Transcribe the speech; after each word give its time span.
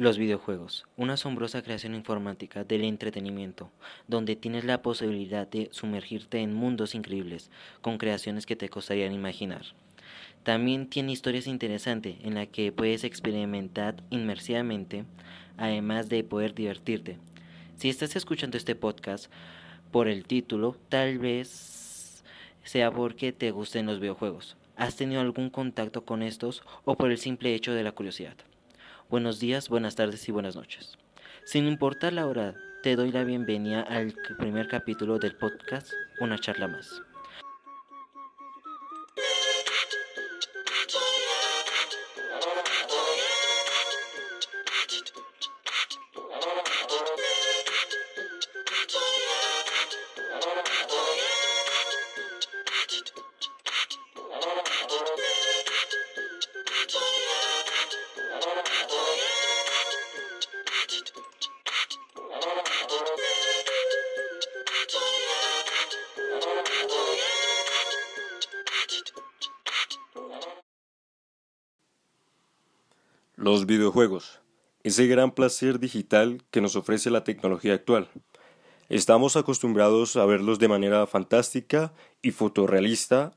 Los 0.00 0.16
videojuegos, 0.16 0.86
una 0.96 1.12
asombrosa 1.12 1.60
creación 1.60 1.94
informática 1.94 2.64
del 2.64 2.84
entretenimiento, 2.84 3.70
donde 4.08 4.34
tienes 4.34 4.64
la 4.64 4.80
posibilidad 4.80 5.46
de 5.46 5.68
sumergirte 5.72 6.38
en 6.38 6.54
mundos 6.54 6.94
increíbles, 6.94 7.50
con 7.82 7.98
creaciones 7.98 8.46
que 8.46 8.56
te 8.56 8.70
costarían 8.70 9.12
imaginar. 9.12 9.60
También 10.42 10.88
tiene 10.88 11.12
historias 11.12 11.46
interesantes 11.46 12.16
en 12.22 12.36
las 12.36 12.48
que 12.48 12.72
puedes 12.72 13.04
experimentar 13.04 14.02
inmersivamente, 14.08 15.04
además 15.58 16.08
de 16.08 16.24
poder 16.24 16.54
divertirte. 16.54 17.18
Si 17.76 17.90
estás 17.90 18.16
escuchando 18.16 18.56
este 18.56 18.74
podcast 18.74 19.30
por 19.90 20.08
el 20.08 20.24
título, 20.24 20.78
tal 20.88 21.18
vez 21.18 22.24
sea 22.64 22.90
porque 22.90 23.32
te 23.32 23.50
gusten 23.50 23.84
los 23.84 24.00
videojuegos. 24.00 24.56
¿Has 24.76 24.96
tenido 24.96 25.20
algún 25.20 25.50
contacto 25.50 26.06
con 26.06 26.22
estos 26.22 26.62
o 26.86 26.96
por 26.96 27.10
el 27.10 27.18
simple 27.18 27.54
hecho 27.54 27.74
de 27.74 27.82
la 27.82 27.92
curiosidad? 27.92 28.36
Buenos 29.10 29.40
días, 29.40 29.68
buenas 29.68 29.96
tardes 29.96 30.28
y 30.28 30.30
buenas 30.30 30.54
noches. 30.54 30.96
Sin 31.44 31.66
importar 31.66 32.12
la 32.12 32.28
hora, 32.28 32.54
te 32.84 32.94
doy 32.94 33.10
la 33.10 33.24
bienvenida 33.24 33.82
al 33.82 34.14
primer 34.38 34.68
capítulo 34.68 35.18
del 35.18 35.34
podcast 35.34 35.92
Una 36.20 36.38
charla 36.38 36.68
más. 36.68 37.02
Los 73.40 73.64
videojuegos, 73.64 74.42
ese 74.82 75.06
gran 75.06 75.30
placer 75.30 75.80
digital 75.80 76.42
que 76.50 76.60
nos 76.60 76.76
ofrece 76.76 77.08
la 77.08 77.24
tecnología 77.24 77.72
actual. 77.72 78.10
Estamos 78.90 79.34
acostumbrados 79.34 80.16
a 80.16 80.26
verlos 80.26 80.58
de 80.58 80.68
manera 80.68 81.06
fantástica 81.06 81.94
y 82.20 82.32
fotorrealista 82.32 83.32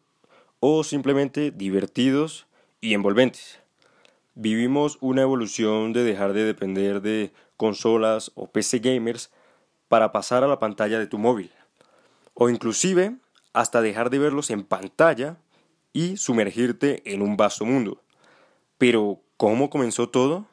o 0.60 0.84
simplemente 0.84 1.52
divertidos 1.52 2.48
y 2.82 2.96
envolventes. 2.96 3.62
Vivimos 4.36 4.98
una 5.00 5.22
evolución 5.22 5.94
de 5.94 6.04
dejar 6.04 6.34
de 6.34 6.44
depender 6.44 7.02
de 7.02 7.32
consolas 7.56 8.34
o 8.36 8.52
PC 8.52 8.80
gamers 8.80 9.32
para 9.88 10.12
pasar 10.12 10.44
a 10.44 10.50
la 10.50 10.60
pantalla 10.60 11.00
de 11.00 11.08
tu 11.08 11.18
móvil, 11.18 11.50
o 12.34 12.50
inclusive 12.50 13.16
hasta 13.54 13.82
dejar 13.82 14.10
de 14.10 14.20
verlos 14.20 14.50
en 14.50 14.66
pantalla 14.66 15.38
y 15.94 16.18
sumergirte 16.18 17.02
en 17.06 17.22
un 17.22 17.38
vasto 17.38 17.64
mundo. 17.64 18.02
Pero, 18.78 19.22
¿Cómo 19.44 19.70
comenzó 19.70 20.08
todo? 20.08 20.46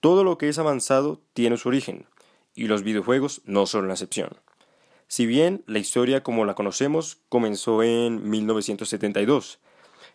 Todo 0.00 0.24
lo 0.24 0.36
que 0.36 0.50
es 0.50 0.58
avanzado 0.58 1.22
tiene 1.32 1.56
su 1.56 1.70
origen, 1.70 2.04
y 2.54 2.66
los 2.66 2.82
videojuegos 2.82 3.40
no 3.46 3.64
son 3.64 3.88
la 3.88 3.94
excepción. 3.94 4.28
Si 5.08 5.24
bien 5.24 5.64
la 5.66 5.78
historia 5.78 6.22
como 6.22 6.44
la 6.44 6.54
conocemos 6.54 7.16
comenzó 7.30 7.82
en 7.82 8.28
1972, 8.28 9.58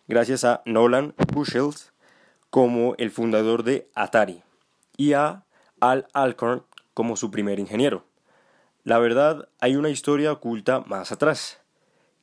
gracias 0.06 0.44
a 0.44 0.62
Nolan 0.66 1.16
Bushnell 1.32 1.74
como 2.48 2.94
el 2.96 3.10
fundador 3.10 3.64
de 3.64 3.90
Atari 3.96 4.40
y 4.96 5.14
a 5.14 5.44
Al 5.80 6.06
Alcorn 6.12 6.62
como 6.94 7.16
su 7.16 7.32
primer 7.32 7.58
ingeniero. 7.58 8.04
La 8.84 9.00
verdad, 9.00 9.48
hay 9.58 9.74
una 9.74 9.90
historia 9.90 10.30
oculta 10.30 10.84
más 10.86 11.10
atrás, 11.10 11.58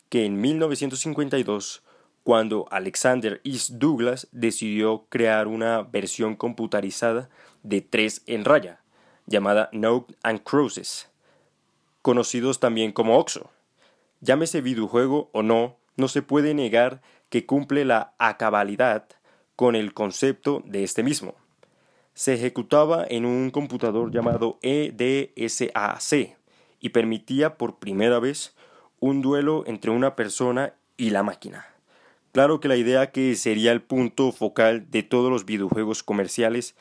que 0.07 0.23
en 0.23 0.39
1952 0.39 1.83
cuando 2.27 2.67
Alexander 2.71 3.39
East 3.45 3.69
Douglas 3.75 4.27
decidió 4.33 5.05
crear 5.07 5.47
una 5.47 5.83
versión 5.83 6.35
computarizada 6.35 7.29
de 7.63 7.79
3 7.79 8.23
en 8.25 8.43
raya, 8.43 8.81
llamada 9.27 9.69
Note 9.71 10.13
and 10.23 10.43
Cruises, 10.43 11.09
conocidos 12.01 12.59
también 12.59 12.91
como 12.91 13.17
OXO. 13.17 13.49
Llámese 14.19 14.59
videojuego 14.59 15.29
o 15.31 15.41
no, 15.41 15.77
no 15.95 16.09
se 16.09 16.21
puede 16.21 16.53
negar 16.53 17.01
que 17.29 17.45
cumple 17.45 17.85
la 17.85 18.13
acabalidad 18.17 19.07
con 19.55 19.77
el 19.77 19.93
concepto 19.93 20.61
de 20.65 20.83
este 20.83 21.03
mismo. 21.03 21.33
Se 22.13 22.33
ejecutaba 22.33 23.05
en 23.07 23.25
un 23.25 23.51
computador 23.51 24.11
llamado 24.11 24.59
EDSAC 24.63 26.35
y 26.81 26.89
permitía 26.89 27.55
por 27.55 27.79
primera 27.79 28.19
vez 28.19 28.53
un 28.99 29.21
duelo 29.21 29.63
entre 29.65 29.91
una 29.91 30.17
persona 30.17 30.73
y 30.97 31.11
la 31.11 31.23
máquina. 31.23 31.76
Claro 32.37 32.59
que 32.59 32.67
la 32.67 32.75
idea 32.75 33.09
que 33.09 33.33
sería 33.33 33.71
el 33.71 33.81
punto 33.81 34.31
focal 34.31 34.91
de 34.91 35.01
todos 35.01 35.31
los 35.31 35.43
videojuegos 35.43 36.03
comerciales, 36.03 36.75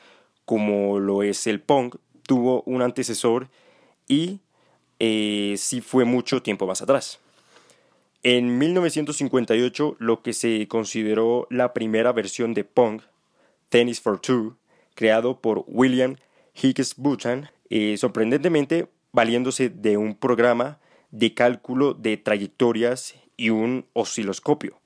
como 0.45 0.99
lo 0.99 1.23
es 1.23 1.47
el 1.47 1.63
Pong, 1.63 1.95
tuvo 2.27 2.63
un 2.67 2.83
antecesor 2.83 3.49
y 4.07 4.41
eh, 4.99 5.55
sí 5.57 5.81
fue 5.81 6.05
mucho 6.05 6.43
tiempo 6.43 6.67
más 6.67 6.83
atrás. 6.83 7.21
En 8.23 8.59
1958, 8.59 9.97
lo 9.99 10.23
que 10.23 10.35
se 10.35 10.69
consideró 10.69 11.47
la 11.49 11.73
primera 11.73 12.13
versión 12.13 12.53
de 12.53 12.65
Pong, 12.65 13.01
Tennis 13.71 14.03
for 14.03 14.21
Two, 14.21 14.59
creado 14.95 15.41
por 15.41 15.65
William 15.69 16.17
Higgs 16.53 16.97
Buchan, 16.99 17.49
eh, 17.71 17.97
sorprendentemente 17.97 18.91
valiéndose 19.11 19.71
de 19.71 19.97
un 19.97 20.17
programa 20.17 20.81
de 21.11 21.33
cálculo 21.33 21.95
de 21.95 22.19
trayectorias 22.19 23.15
y 23.39 23.49
un 23.49 23.87
osciloscopio. 23.95 24.83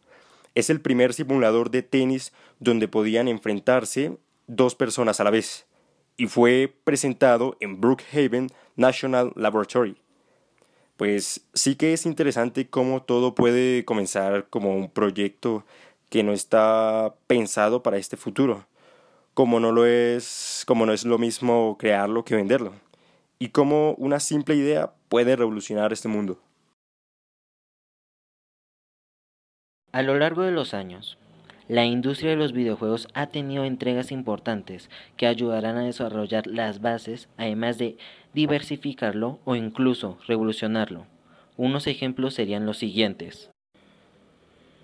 Es 0.60 0.68
el 0.68 0.82
primer 0.82 1.14
simulador 1.14 1.70
de 1.70 1.82
tenis 1.82 2.34
donde 2.58 2.86
podían 2.86 3.28
enfrentarse 3.28 4.18
dos 4.46 4.74
personas 4.74 5.18
a 5.18 5.24
la 5.24 5.30
vez 5.30 5.64
y 6.18 6.26
fue 6.26 6.70
presentado 6.84 7.56
en 7.60 7.80
Brookhaven 7.80 8.48
National 8.76 9.32
Laboratory. 9.36 9.96
Pues 10.98 11.46
sí 11.54 11.76
que 11.76 11.94
es 11.94 12.04
interesante 12.04 12.68
cómo 12.68 13.02
todo 13.02 13.34
puede 13.34 13.86
comenzar 13.86 14.50
como 14.50 14.76
un 14.76 14.90
proyecto 14.90 15.64
que 16.10 16.22
no 16.22 16.34
está 16.34 17.14
pensado 17.26 17.82
para 17.82 17.96
este 17.96 18.18
futuro, 18.18 18.66
como 19.32 19.60
no 19.60 19.72
lo 19.72 19.86
es, 19.86 20.64
como 20.66 20.84
no 20.84 20.92
es 20.92 21.06
lo 21.06 21.16
mismo 21.16 21.78
crearlo 21.78 22.22
que 22.22 22.36
venderlo, 22.36 22.74
y 23.38 23.48
cómo 23.48 23.94
una 23.94 24.20
simple 24.20 24.56
idea 24.56 24.92
puede 25.08 25.36
revolucionar 25.36 25.94
este 25.94 26.08
mundo. 26.08 26.38
A 29.92 30.02
lo 30.02 30.16
largo 30.16 30.42
de 30.42 30.52
los 30.52 30.72
años, 30.72 31.18
la 31.66 31.84
industria 31.84 32.30
de 32.30 32.36
los 32.36 32.52
videojuegos 32.52 33.08
ha 33.12 33.26
tenido 33.26 33.64
entregas 33.64 34.12
importantes 34.12 34.88
que 35.16 35.26
ayudarán 35.26 35.76
a 35.78 35.84
desarrollar 35.84 36.46
las 36.46 36.80
bases, 36.80 37.28
además 37.36 37.76
de 37.76 37.96
diversificarlo 38.32 39.40
o 39.44 39.56
incluso 39.56 40.16
revolucionarlo. 40.28 41.06
Unos 41.56 41.88
ejemplos 41.88 42.34
serían 42.34 42.66
los 42.66 42.78
siguientes. 42.78 43.50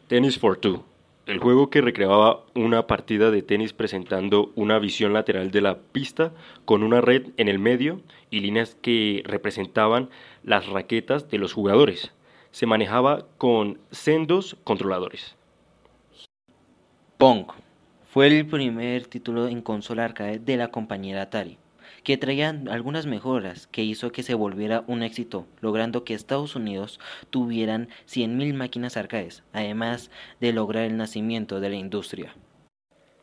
Tennis 0.08 0.40
for 0.40 0.56
Two, 0.56 0.84
el 1.26 1.38
juego 1.38 1.70
que 1.70 1.82
recreaba 1.82 2.44
una 2.56 2.88
partida 2.88 3.30
de 3.30 3.42
tenis 3.42 3.72
presentando 3.72 4.50
una 4.56 4.80
visión 4.80 5.12
lateral 5.12 5.52
de 5.52 5.60
la 5.60 5.78
pista 5.78 6.32
con 6.64 6.82
una 6.82 7.00
red 7.00 7.28
en 7.36 7.46
el 7.46 7.60
medio 7.60 8.00
y 8.30 8.40
líneas 8.40 8.74
que 8.74 9.22
representaban 9.24 10.10
las 10.42 10.66
raquetas 10.66 11.30
de 11.30 11.38
los 11.38 11.52
jugadores 11.52 12.12
se 12.50 12.66
manejaba 12.66 13.26
con 13.38 13.78
sendos 13.90 14.56
controladores. 14.64 15.36
Pong 17.18 17.46
fue 18.04 18.26
el 18.26 18.46
primer 18.46 19.06
título 19.06 19.48
en 19.48 19.62
consola 19.62 20.04
arcade 20.04 20.38
de 20.38 20.56
la 20.56 20.70
compañía 20.70 21.20
Atari, 21.22 21.58
que 22.02 22.16
traía 22.16 22.50
algunas 22.70 23.06
mejoras 23.06 23.66
que 23.66 23.82
hizo 23.82 24.12
que 24.12 24.22
se 24.22 24.34
volviera 24.34 24.84
un 24.86 25.02
éxito, 25.02 25.46
logrando 25.60 26.04
que 26.04 26.14
Estados 26.14 26.56
Unidos 26.56 27.00
tuvieran 27.30 27.88
100.000 28.08 28.54
máquinas 28.54 28.96
arcades, 28.96 29.42
además 29.52 30.10
de 30.40 30.52
lograr 30.52 30.84
el 30.84 30.96
nacimiento 30.96 31.60
de 31.60 31.70
la 31.70 31.76
industria. 31.76 32.34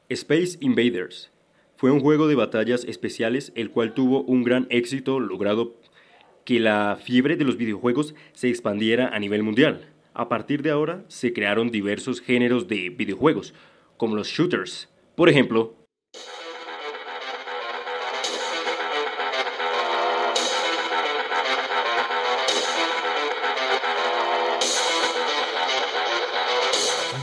Space 0.10 0.58
Invaders 0.60 1.32
fue 1.76 1.92
un 1.92 2.00
juego 2.00 2.28
de 2.28 2.36
batallas 2.36 2.84
especiales 2.86 3.52
el 3.56 3.72
cual 3.72 3.94
tuvo 3.94 4.24
un 4.24 4.44
gran 4.44 4.68
éxito 4.70 5.20
logrado 5.20 5.76
que 6.46 6.60
la 6.60 6.98
fiebre 7.02 7.36
de 7.36 7.46
los 7.46 7.58
videojuegos 7.58 8.16
se 8.34 8.50
expandiera 8.50 9.10
a 9.10 9.20
nivel 9.20 9.44
mundial. 9.44 9.90
A 10.14 10.30
partir 10.30 10.62
de 10.62 10.70
ahora 10.70 11.04
se 11.08 11.34
crearon 11.34 11.72
diversos 11.72 12.22
géneros 12.22 12.68
de 12.68 12.90
videojuegos, 12.90 13.54
como 13.98 14.16
los 14.16 14.28
shooters. 14.28 14.90
Por 15.16 15.30
ejemplo, 15.30 15.76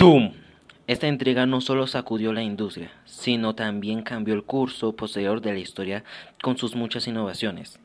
Doom. 0.00 0.32
Esta 0.86 1.06
entrega 1.06 1.44
no 1.44 1.60
solo 1.60 1.86
sacudió 1.86 2.32
la 2.32 2.42
industria, 2.42 2.90
sino 3.04 3.54
también 3.54 4.02
cambió 4.02 4.34
el 4.34 4.44
curso 4.44 4.96
posterior 4.96 5.40
de 5.40 5.52
la 5.52 5.58
historia 5.58 6.04
con 6.42 6.56
sus 6.56 6.74
muchas 6.74 7.06
innovaciones. 7.06 7.78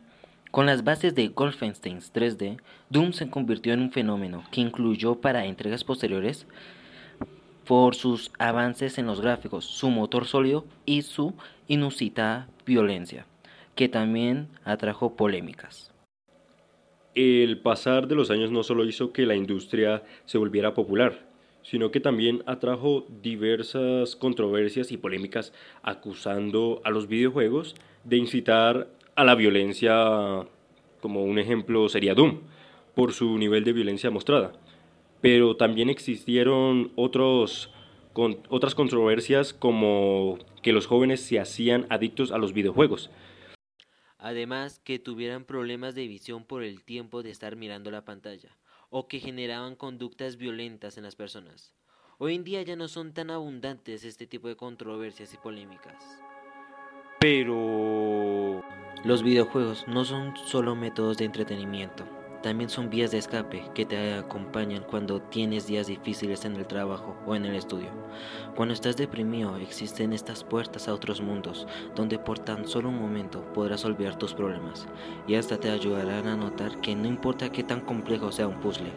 Con 0.56 0.68
las 0.68 0.86
bases 0.86 1.14
de 1.16 1.28
Wolfenstein 1.28 2.00
3D, 2.00 2.62
Doom 2.90 3.12
se 3.12 3.30
convirtió 3.30 3.74
en 3.74 3.82
un 3.82 3.92
fenómeno 3.92 4.46
que 4.54 4.62
incluyó 4.62 5.16
para 5.16 5.46
entregas 5.46 5.84
posteriores 5.84 6.48
por 7.68 7.94
sus 7.94 8.32
avances 8.40 8.98
en 8.98 9.06
los 9.06 9.20
gráficos, 9.20 9.66
su 9.66 9.90
motor 9.90 10.24
sólido 10.24 10.64
y 10.86 11.02
su 11.02 11.34
inusitada 11.68 12.48
violencia, 12.66 13.26
que 13.76 13.90
también 13.90 14.48
atrajo 14.64 15.18
polémicas. 15.18 15.92
El 17.16 17.60
pasar 17.60 18.08
de 18.08 18.16
los 18.16 18.32
años 18.32 18.50
no 18.50 18.64
solo 18.64 18.86
hizo 18.86 19.12
que 19.12 19.26
la 19.26 19.36
industria 19.36 20.04
se 20.24 20.38
volviera 20.38 20.74
popular, 20.74 21.28
sino 21.64 21.92
que 21.92 22.00
también 22.00 22.44
atrajo 22.46 23.06
diversas 23.22 24.16
controversias 24.16 24.94
y 24.94 24.96
polémicas 24.96 25.52
acusando 25.82 26.80
a 26.86 26.92
los 26.92 27.10
videojuegos 27.10 27.76
de 28.06 28.16
incitar 28.16 28.88
a 29.16 29.24
la 29.24 29.36
violencia, 29.36 30.48
como 31.02 31.24
un 31.24 31.40
ejemplo 31.40 31.88
sería 31.90 32.14
Doom, 32.14 32.42
por 32.94 33.14
su 33.14 33.38
nivel 33.38 33.64
de 33.64 33.74
violencia 33.74 34.12
mostrada. 34.12 34.54
Pero 35.22 35.56
también 35.56 35.90
existieron 35.90 36.92
otros, 36.96 37.72
otras 38.14 38.76
controversias 38.76 39.54
como 39.54 40.38
que 40.62 40.74
los 40.74 40.88
jóvenes 40.88 41.22
se 41.22 41.40
hacían 41.40 41.86
adictos 41.90 42.32
a 42.32 42.38
los 42.38 42.54
videojuegos. 42.54 43.10
Además, 44.18 44.80
que 44.80 45.00
tuvieran 45.00 45.46
problemas 45.46 45.94
de 45.94 46.08
visión 46.08 46.46
por 46.46 46.64
el 46.64 46.84
tiempo 46.84 47.22
de 47.24 47.32
estar 47.32 47.56
mirando 47.56 47.92
la 47.92 48.06
pantalla 48.06 48.58
o 48.90 49.08
que 49.08 49.20
generaban 49.20 49.76
conductas 49.76 50.38
violentas 50.38 50.98
en 50.98 51.04
las 51.04 51.16
personas. 51.16 51.74
Hoy 52.18 52.36
en 52.36 52.44
día 52.44 52.62
ya 52.62 52.76
no 52.76 52.88
son 52.88 53.14
tan 53.14 53.30
abundantes 53.30 54.06
este 54.06 54.26
tipo 54.26 54.48
de 54.48 54.56
controversias 54.56 55.34
y 55.34 55.38
polémicas. 55.38 56.24
Pero... 57.20 58.64
Los 59.06 59.22
videojuegos 59.22 59.88
no 59.88 60.04
son 60.04 60.36
solo 60.36 60.76
métodos 60.76 61.18
de 61.18 61.26
entretenimiento, 61.26 62.06
también 62.42 62.72
son 62.72 62.90
vías 62.90 63.12
de 63.12 63.20
escape 63.20 63.70
que 63.76 63.86
te 63.86 64.16
acompañan 64.16 64.82
cuando 64.82 65.22
tienes 65.22 65.68
días 65.68 65.86
difíciles 65.86 66.44
en 66.44 66.56
el 66.56 66.66
trabajo 66.66 67.16
o 67.28 67.36
en 67.36 67.46
el 67.46 67.54
estudio. 67.54 67.90
Cuando 68.56 68.74
estás 68.74 68.98
deprimido 68.98 69.58
existen 69.58 70.12
estas 70.12 70.44
puertas 70.44 70.88
a 70.88 70.94
otros 70.96 71.22
mundos 71.22 71.68
donde 71.96 72.18
por 72.18 72.40
tan 72.40 72.68
solo 72.68 72.90
un 72.90 73.00
momento 73.00 73.44
podrás 73.54 73.86
olvidar 73.86 74.18
tus 74.18 74.34
problemas 74.34 74.88
y 75.28 75.36
hasta 75.36 75.60
te 75.60 75.70
ayudarán 75.70 76.26
a 76.26 76.36
notar 76.36 76.82
que 76.82 76.96
no 76.96 77.08
importa 77.08 77.52
qué 77.52 77.62
tan 77.62 77.82
complejo 77.82 78.32
sea 78.32 78.48
un 78.48 78.60
puzzle, 78.60 78.92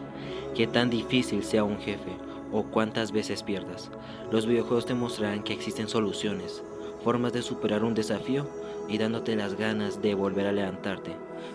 qué 0.54 0.66
tan 0.66 0.88
difícil 0.88 1.44
sea 1.44 1.64
un 1.64 1.81
jefe 1.81 2.16
o 2.50 2.62
cuántas 2.62 3.12
veces 3.12 3.43
pierdas, 3.43 3.90
los 4.32 4.46
videojuegos 4.46 4.87
te 4.87 4.94
mostrarán 4.94 5.43
que 5.43 5.52
existen 5.52 5.87
soluciones, 5.87 6.62
formas 7.03 7.33
de 7.33 7.43
superar 7.43 7.85
un 7.85 7.95
desafío 7.95 8.47
y 8.89 8.99
dándote 8.99 9.37
las 9.37 9.55
ganas 9.55 10.00
de 10.03 10.15
volver 10.15 10.47
a 10.47 10.53
levantarte. 10.53 11.12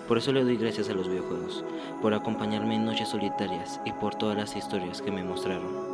Por 0.07 0.17
eso 0.17 0.31
le 0.31 0.43
doy 0.43 0.57
gracias 0.57 0.89
a 0.89 0.93
los 0.93 1.07
videojuegos, 1.07 1.63
por 2.01 2.13
acompañarme 2.13 2.75
en 2.75 2.85
noches 2.85 3.09
solitarias 3.09 3.79
y 3.85 3.91
por 3.93 4.15
todas 4.15 4.37
las 4.37 4.55
historias 4.55 5.01
que 5.01 5.11
me 5.11 5.23
mostraron. 5.23 5.92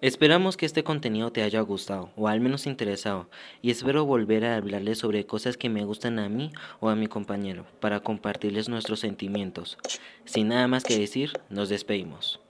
Esperamos 0.00 0.56
que 0.56 0.64
este 0.64 0.84
contenido 0.84 1.32
te 1.32 1.42
haya 1.42 1.60
gustado 1.60 2.10
o 2.14 2.28
al 2.28 2.40
menos 2.40 2.68
interesado 2.68 3.28
y 3.62 3.72
espero 3.72 4.04
volver 4.04 4.44
a 4.44 4.54
hablarles 4.54 4.98
sobre 4.98 5.26
cosas 5.26 5.56
que 5.56 5.68
me 5.68 5.84
gustan 5.84 6.20
a 6.20 6.28
mí 6.28 6.52
o 6.78 6.88
a 6.88 6.94
mi 6.94 7.08
compañero 7.08 7.66
para 7.80 7.98
compartirles 7.98 8.68
nuestros 8.68 9.00
sentimientos. 9.00 9.76
Sin 10.24 10.48
nada 10.48 10.68
más 10.68 10.84
que 10.84 10.96
decir, 10.96 11.32
nos 11.50 11.68
despedimos. 11.68 12.40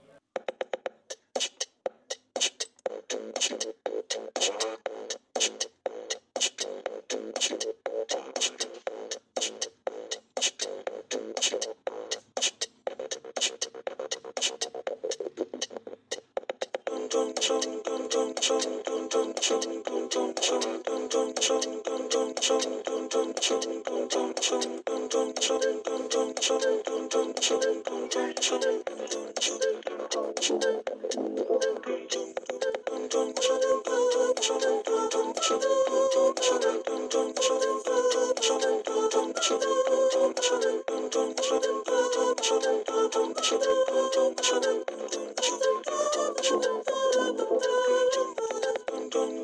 Dun 20.49 20.81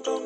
dun 0.03 0.24